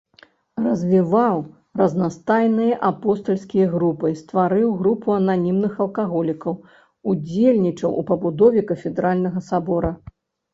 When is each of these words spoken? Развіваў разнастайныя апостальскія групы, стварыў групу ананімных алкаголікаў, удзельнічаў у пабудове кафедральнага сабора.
Развіваў 0.67 1.41
разнастайныя 1.81 2.79
апостальскія 2.89 3.67
групы, 3.75 4.11
стварыў 4.23 4.71
групу 4.79 5.13
ананімных 5.19 5.77
алкаголікаў, 5.87 6.57
удзельнічаў 7.15 7.91
у 8.01 8.07
пабудове 8.11 8.65
кафедральнага 8.75 9.39
сабора. 9.53 9.93